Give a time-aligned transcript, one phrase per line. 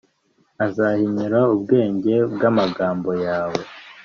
[0.65, 3.61] Azahinyura ubwenge bw amagambo yawe